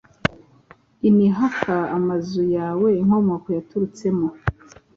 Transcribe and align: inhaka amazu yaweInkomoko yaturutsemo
inhaka 1.09 1.75
amazu 1.97 2.41
yaweInkomoko 2.55 3.47
yaturutsemo 3.57 4.27